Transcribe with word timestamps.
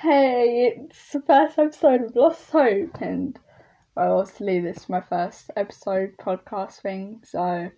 Hey, 0.00 0.74
it's 0.76 1.12
the 1.12 1.22
first 1.22 1.58
episode 1.58 2.02
of 2.02 2.14
Lost 2.14 2.50
Hope, 2.50 3.00
and 3.00 3.38
well, 3.96 4.18
obviously, 4.18 4.60
this 4.60 4.76
is 4.76 4.88
my 4.90 5.00
first 5.00 5.50
episode 5.56 6.18
podcast 6.18 6.82
thing, 6.82 7.22
so 7.24 7.70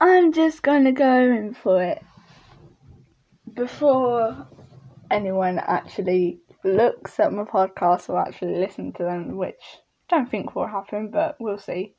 I'm 0.00 0.32
just 0.32 0.64
gonna 0.64 0.90
go 0.90 1.22
in 1.22 1.54
for 1.54 1.80
it. 1.80 2.02
Before 3.54 4.48
anyone 5.08 5.60
actually 5.60 6.40
looks 6.64 7.20
at 7.20 7.32
my 7.32 7.44
podcast 7.44 8.08
or 8.08 8.18
actually 8.18 8.56
listen 8.56 8.92
to 8.94 9.04
them, 9.04 9.36
which 9.36 9.62
I 10.10 10.16
don't 10.16 10.28
think 10.28 10.56
will 10.56 10.66
happen, 10.66 11.12
but 11.12 11.36
we'll 11.38 11.56
see. 11.56 11.94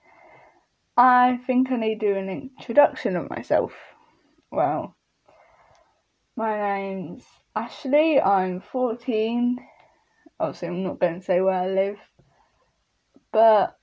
I 0.98 1.40
think 1.48 1.72
I 1.72 1.78
need 1.78 2.02
to 2.02 2.14
do 2.14 2.20
an 2.20 2.28
introduction 2.28 3.16
of 3.16 3.30
myself. 3.30 3.72
Well, 4.52 4.98
my 6.36 6.58
name's 6.60 7.24
Ashley, 7.58 8.22
I'm 8.22 8.62
14. 8.62 9.58
Obviously, 10.40 10.68
I'm 10.68 10.84
not 10.84 11.00
going 11.00 11.16
to 11.16 11.26
say 11.26 11.42
where 11.42 11.56
I 11.56 11.68
live, 11.68 11.98
but 13.32 13.80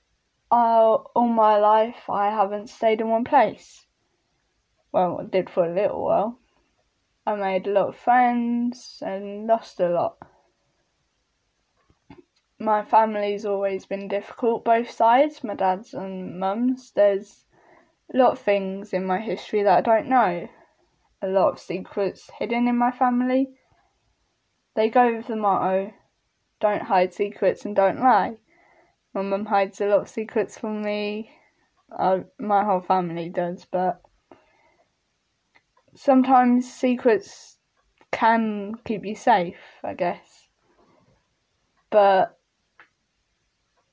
uh, 0.49 0.93
all 0.95 1.27
my 1.27 1.57
life 1.57 2.09
I 2.09 2.29
haven't 2.29 2.69
stayed 2.69 3.01
in 3.01 3.09
one 3.09 3.25
place. 3.25 3.85
Well, 4.93 5.19
I 5.19 5.25
did 5.25 5.49
for 5.49 5.65
a 5.65 5.75
little 5.75 6.05
while. 6.05 6.39
I 7.27 7.35
made 7.35 7.67
a 7.67 7.71
lot 7.71 7.89
of 7.89 7.97
friends 7.97 9.03
and 9.05 9.45
lost 9.45 9.81
a 9.81 9.89
lot. 9.89 10.19
My 12.57 12.81
family's 12.81 13.45
always 13.45 13.85
been 13.85 14.07
difficult, 14.07 14.63
both 14.63 14.89
sides, 14.89 15.43
my 15.43 15.53
dad's 15.53 15.93
and 15.93 16.39
mum's. 16.39 16.93
There's 16.95 17.43
a 18.13 18.17
lot 18.17 18.31
of 18.31 18.39
things 18.39 18.93
in 18.93 19.05
my 19.05 19.19
history 19.19 19.63
that 19.63 19.79
I 19.79 19.81
don't 19.81 20.07
know. 20.07 20.47
A 21.21 21.27
lot 21.27 21.49
of 21.49 21.59
secrets 21.59 22.29
hidden 22.39 22.69
in 22.69 22.77
my 22.77 22.91
family 22.91 23.49
they 24.75 24.89
go 24.89 25.15
with 25.15 25.27
the 25.27 25.35
motto 25.35 25.93
don't 26.59 26.83
hide 26.83 27.13
secrets 27.13 27.65
and 27.65 27.75
don't 27.75 27.99
lie. 27.99 28.37
My 29.13 29.21
mum 29.21 29.45
hides 29.45 29.81
a 29.81 29.87
lot 29.87 30.01
of 30.01 30.09
secrets 30.09 30.57
from 30.57 30.83
me. 30.83 31.29
Uh, 31.97 32.19
my 32.39 32.63
whole 32.63 32.81
family 32.81 33.29
does, 33.29 33.65
but 33.71 34.01
sometimes 35.93 36.71
secrets 36.71 37.57
can 38.11 38.73
keep 38.83 39.05
you 39.05 39.15
safe, 39.15 39.59
I 39.83 39.93
guess. 39.93 40.47
But 41.89 42.37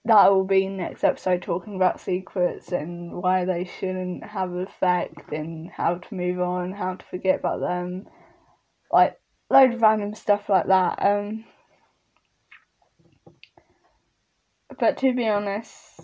that 0.05 0.33
will 0.33 0.45
be 0.45 0.67
next 0.67 1.05
episode 1.05 1.43
talking 1.43 1.77
about 1.77 2.01
secrets 2.01 2.73
and 2.73 3.13
why 3.13 3.45
they 3.45 3.65
shouldn't 3.65 4.25
have 4.25 4.53
effect 4.53 5.31
and 5.33 5.71
how 5.71 5.97
to 5.97 6.15
move 6.15 6.41
on, 6.41 6.73
how 6.73 6.95
to 6.95 7.05
forget 7.07 7.39
about 7.39 7.61
them. 7.61 8.07
Like 8.91 9.21
load 9.53 9.75
of 9.75 9.83
random 9.83 10.15
stuff 10.15 10.49
like 10.49 10.67
that. 10.67 10.99
Um, 11.01 11.45
but 14.81 14.97
to 14.99 15.15
be 15.15 15.29
honest, 15.29 16.01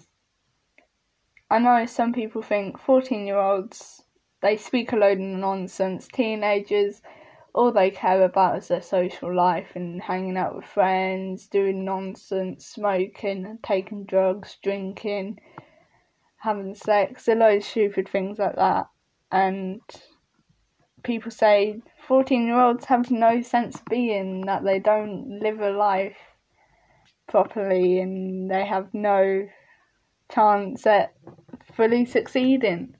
I 1.50 1.58
know 1.58 1.86
some 1.86 2.12
people 2.12 2.42
think 2.42 2.78
14 2.78 3.26
year 3.26 3.38
olds, 3.38 4.02
they 4.42 4.56
speak 4.56 4.92
a 4.92 4.96
load 4.96 5.19
of 5.19 5.24
nonsense. 5.24 6.06
Teenagers, 6.12 7.00
all 7.54 7.72
they 7.72 7.91
care 7.91 8.22
about 8.22 8.58
is 8.58 8.69
their 8.69 8.82
social 8.82 9.34
life 9.34 9.70
and 9.74 10.02
hanging 10.02 10.36
out 10.36 10.54
with 10.54 10.66
friends, 10.66 11.48
doing 11.48 11.84
nonsense, 11.84 12.66
smoking, 12.66 13.58
taking 13.62 14.04
drugs, 14.04 14.58
drinking, 14.62 15.41
having 16.36 16.74
sex, 16.74 17.26
a 17.28 17.34
load 17.34 17.58
of 17.58 17.64
stupid 17.64 18.08
things 18.08 18.38
like 18.38 18.56
that. 18.56 18.88
And 19.32 19.80
people 21.02 21.30
say 21.30 21.80
14 22.09 22.47
year 22.47 22.59
olds 22.59 22.87
have 22.87 23.11
no 23.11 23.42
sense 23.42 23.83
being, 23.91 24.41
that 24.47 24.64
they 24.64 24.78
don't 24.78 25.41
live 25.42 25.61
a 25.61 25.70
life 25.70 26.17
properly 27.27 28.00
and 28.00 28.50
they 28.50 28.65
have 28.65 28.89
no 28.95 29.47
chance 30.33 30.87
at 30.87 31.12
fully 31.77 32.06
succeeding. 32.06 32.94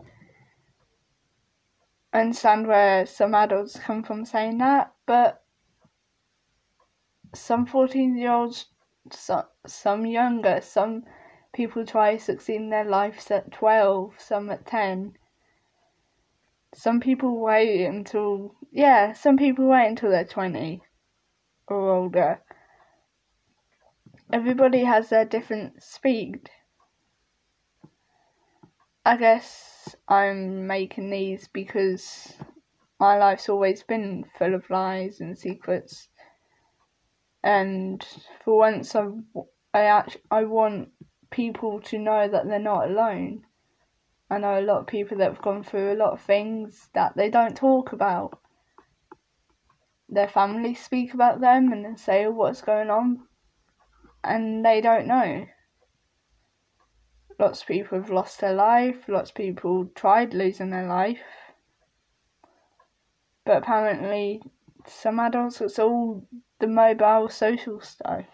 I 2.13 2.21
understand 2.21 2.67
where 2.67 3.07
some 3.07 3.35
adults 3.35 3.79
come 3.79 4.03
from 4.03 4.27
saying 4.27 4.59
that, 4.59 4.93
but 5.07 5.43
some 7.35 7.65
14 7.65 8.15
year 8.15 8.33
olds, 8.33 8.67
some 9.67 10.05
younger, 10.05 10.61
some 10.63 11.05
people 11.55 11.87
try 11.87 12.17
to 12.17 12.23
succeed 12.23 12.57
in 12.57 12.69
their 12.69 12.85
lives 12.85 13.31
at 13.31 13.53
12, 13.53 14.17
some 14.19 14.51
at 14.51 14.67
10 14.67 15.15
some 16.75 17.01
people 17.01 17.41
wait 17.41 17.85
until 17.85 18.55
yeah, 18.73 19.13
some 19.13 19.37
people 19.37 19.67
wait 19.67 19.89
until 19.89 20.11
they're 20.11 20.25
twenty 20.25 20.83
or 21.67 21.91
older. 21.91 22.41
Everybody 24.33 24.85
has 24.85 25.09
their 25.09 25.25
different 25.25 25.83
speed. 25.83 26.51
I 29.05 29.17
guess 29.17 29.97
I'm 30.07 30.67
making 30.67 31.09
these 31.09 31.49
because 31.49 32.35
my 33.01 33.17
life's 33.17 33.49
always 33.49 33.83
been 33.83 34.25
full 34.37 34.55
of 34.55 34.69
lies 34.69 35.21
and 35.21 35.39
secrets. 35.39 36.09
And 37.43 38.07
for 38.45 38.59
once, 38.59 38.95
I, 38.95 39.07
I, 39.73 39.83
actually, 39.85 40.23
I 40.31 40.45
want 40.45 40.91
people 41.31 41.81
to 41.83 41.99
know 41.99 42.29
that 42.29 42.47
they're 42.47 42.59
not 42.59 42.91
alone. 42.91 43.45
I 44.31 44.39
know 44.39 44.59
a 44.59 44.61
lot 44.61 44.81
of 44.81 44.87
people 44.87 45.17
that 45.19 45.33
have 45.33 45.43
gone 45.43 45.63
through 45.63 45.93
a 45.93 45.97
lot 45.97 46.13
of 46.13 46.21
things 46.21 46.91
that 46.93 47.17
they 47.17 47.31
don't 47.31 47.57
talk 47.57 47.93
about. 47.93 48.39
Their 50.09 50.29
families 50.29 50.81
speak 50.81 51.15
about 51.15 51.41
them 51.41 51.73
and 51.73 51.99
say 51.99 52.27
what's 52.27 52.63
going 52.63 52.91
on, 52.91 53.27
and 54.23 54.65
they 54.65 54.81
don't 54.81 55.07
know. 55.07 55.47
Lots 57.39 57.63
of 57.63 57.69
people 57.69 57.99
have 57.99 58.11
lost 58.11 58.41
their 58.41 58.55
life, 58.55 59.09
lots 59.09 59.31
of 59.31 59.37
people 59.37 59.87
tried 59.95 60.35
losing 60.35 60.71
their 60.71 60.87
life. 60.87 61.23
But 63.45 63.59
apparently, 63.59 64.43
some 64.87 65.21
adults, 65.21 65.61
it's 65.61 65.79
all 65.79 66.27
the 66.59 66.67
mobile 66.67 67.29
social 67.29 67.81
stuff. 67.81 68.27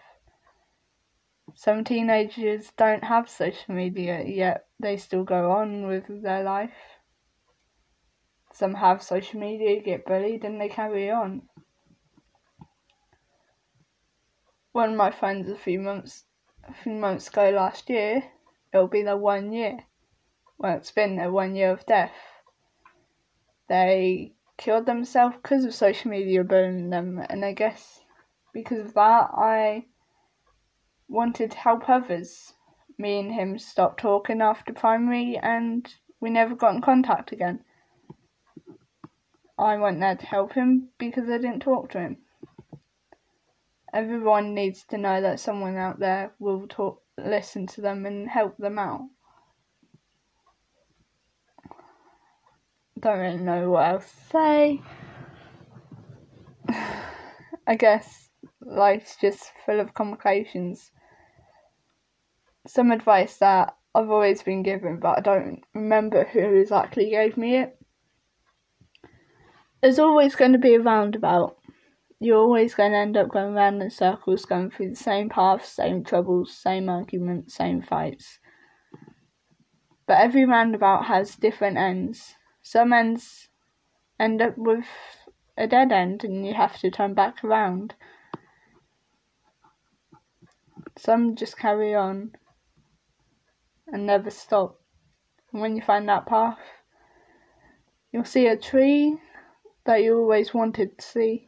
Some 1.57 1.85
teenagers 1.85 2.71
don't 2.75 3.05
have 3.05 3.29
social 3.29 3.73
media 3.73 4.21
yet, 4.25 4.67
they 4.77 4.97
still 4.97 5.23
go 5.23 5.51
on 5.51 5.87
with 5.87 6.21
their 6.21 6.43
life. 6.43 6.75
Some 8.51 8.73
have 8.73 9.01
social 9.01 9.39
media, 9.39 9.81
get 9.81 10.05
bullied, 10.05 10.43
and 10.43 10.59
they 10.59 10.67
carry 10.67 11.09
on. 11.09 11.43
One 14.73 14.91
of 14.91 14.97
my 14.97 15.11
friends 15.11 15.49
a 15.49 15.55
few 15.55 15.79
months 15.79 16.25
a 16.67 16.73
few 16.73 16.93
months 16.93 17.29
ago 17.29 17.51
last 17.51 17.89
year, 17.89 18.23
it'll 18.73 18.89
be 18.89 19.03
their 19.03 19.17
one 19.17 19.53
year. 19.53 19.79
Well, 20.57 20.75
it's 20.75 20.91
been 20.91 21.15
their 21.15 21.31
one 21.31 21.55
year 21.55 21.71
of 21.71 21.85
death. 21.85 22.15
They 23.69 24.33
killed 24.57 24.87
themselves 24.87 25.37
because 25.37 25.63
of 25.63 25.73
social 25.73 26.11
media 26.11 26.43
bullying 26.43 26.89
them, 26.89 27.23
and 27.29 27.45
I 27.45 27.53
guess 27.53 28.01
because 28.51 28.79
of 28.79 28.93
that, 28.95 29.29
I 29.33 29.85
wanted 31.07 31.51
to 31.51 31.57
help 31.57 31.89
others. 31.89 32.53
Me 32.97 33.19
and 33.19 33.31
him 33.31 33.59
stopped 33.59 33.99
talking 33.99 34.41
after 34.41 34.73
primary 34.73 35.37
and 35.37 35.95
we 36.19 36.29
never 36.29 36.55
got 36.55 36.75
in 36.75 36.81
contact 36.81 37.31
again. 37.31 37.59
I 39.57 39.77
went 39.77 39.99
there 39.99 40.15
to 40.15 40.25
help 40.25 40.53
him 40.53 40.89
because 40.97 41.29
I 41.29 41.37
didn't 41.37 41.61
talk 41.61 41.89
to 41.91 41.99
him. 41.99 42.17
Everyone 43.93 44.53
needs 44.53 44.83
to 44.85 44.97
know 44.97 45.21
that 45.21 45.39
someone 45.39 45.77
out 45.77 45.99
there 45.99 46.33
will 46.39 46.67
talk, 46.67 47.01
listen 47.17 47.65
to 47.67 47.81
them 47.81 48.05
and 48.05 48.27
help 48.27 48.57
them 48.57 48.77
out. 48.77 49.07
Don't 52.99 53.19
really 53.19 53.37
know 53.37 53.69
what 53.69 53.87
else 53.87 54.11
to 54.11 54.31
say. 54.31 54.81
I 57.67 57.75
guess 57.75 58.29
life's 58.61 59.15
just 59.15 59.51
full 59.65 59.79
of 59.79 59.93
complications 59.93 60.91
some 62.67 62.91
advice 62.91 63.37
that 63.37 63.75
I've 63.93 64.09
always 64.09 64.43
been 64.43 64.63
given, 64.63 64.99
but 64.99 65.17
I 65.17 65.21
don't 65.21 65.63
remember 65.73 66.25
who 66.25 66.39
exactly 66.39 67.09
gave 67.09 67.37
me 67.37 67.57
it. 67.57 67.79
There's 69.81 69.99
always 69.99 70.35
going 70.35 70.53
to 70.53 70.57
be 70.57 70.75
a 70.75 70.81
roundabout. 70.81 71.57
You're 72.19 72.39
always 72.39 72.73
going 72.73 72.91
to 72.91 72.97
end 72.97 73.17
up 73.17 73.29
going 73.29 73.53
round 73.53 73.81
in 73.81 73.89
circles, 73.89 74.45
going 74.45 74.71
through 74.71 74.89
the 74.89 74.95
same 74.95 75.29
paths, 75.29 75.69
same 75.69 76.03
troubles, 76.03 76.57
same 76.57 76.89
arguments, 76.89 77.55
same 77.55 77.81
fights. 77.81 78.39
But 80.07 80.19
every 80.19 80.45
roundabout 80.45 81.05
has 81.05 81.35
different 81.35 81.77
ends. 81.77 82.35
Some 82.61 82.93
ends 82.93 83.49
end 84.19 84.41
up 84.41 84.57
with 84.57 84.85
a 85.57 85.67
dead 85.67 85.91
end 85.91 86.23
and 86.23 86.45
you 86.45 86.53
have 86.53 86.77
to 86.79 86.91
turn 86.91 87.13
back 87.13 87.43
around. 87.43 87.95
Some 90.97 91.35
just 91.35 91.57
carry 91.57 91.93
on 91.93 92.31
and 93.87 94.05
never 94.05 94.29
stop. 94.29 94.79
And 95.51 95.61
when 95.61 95.75
you 95.75 95.81
find 95.81 96.07
that 96.09 96.25
path, 96.25 96.59
you'll 98.11 98.25
see 98.25 98.47
a 98.47 98.57
tree 98.57 99.17
that 99.85 100.03
you 100.03 100.17
always 100.17 100.53
wanted 100.53 100.97
to 100.97 101.05
see. 101.05 101.47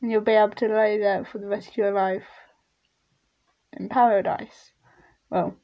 and 0.00 0.10
you'll 0.10 0.20
be 0.20 0.32
able 0.32 0.54
to 0.54 0.68
lay 0.68 0.98
there 0.98 1.24
for 1.24 1.38
the 1.38 1.48
rest 1.48 1.68
of 1.70 1.76
your 1.76 1.92
life 1.92 2.26
in 3.72 3.88
paradise. 3.88 4.72
Well, 5.30 5.56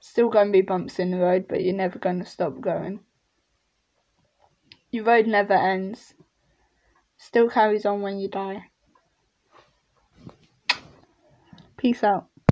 still 0.00 0.28
going 0.28 0.48
to 0.48 0.52
be 0.52 0.62
bumps 0.62 0.98
in 0.98 1.10
the 1.10 1.18
road, 1.18 1.46
but 1.48 1.62
you're 1.62 1.74
never 1.74 1.98
going 1.98 2.18
to 2.18 2.26
stop 2.26 2.60
going. 2.60 3.00
Your 4.90 5.04
road 5.04 5.26
never 5.26 5.54
ends, 5.54 6.14
still 7.16 7.48
carries 7.48 7.86
on 7.86 8.02
when 8.02 8.18
you 8.18 8.28
die. 8.28 8.64
Peace 11.76 12.02
out. 12.02 12.28